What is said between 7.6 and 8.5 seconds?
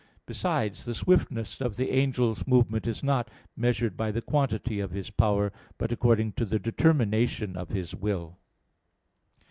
his will.